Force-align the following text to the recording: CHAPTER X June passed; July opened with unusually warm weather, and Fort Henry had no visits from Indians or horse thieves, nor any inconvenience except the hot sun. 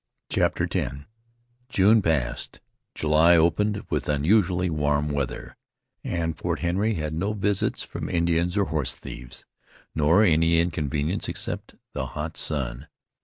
CHAPTER 0.31 0.67
X 0.71 0.95
June 1.69 2.01
passed; 2.01 2.59
July 2.95 3.37
opened 3.37 3.83
with 3.91 4.09
unusually 4.09 4.67
warm 4.67 5.09
weather, 5.09 5.55
and 6.03 6.35
Fort 6.35 6.57
Henry 6.57 6.95
had 6.95 7.13
no 7.13 7.33
visits 7.33 7.83
from 7.83 8.09
Indians 8.09 8.57
or 8.57 8.65
horse 8.65 8.95
thieves, 8.95 9.45
nor 9.93 10.23
any 10.23 10.59
inconvenience 10.59 11.29
except 11.29 11.75
the 11.93 12.07
hot 12.17 12.35
sun. 12.35 12.87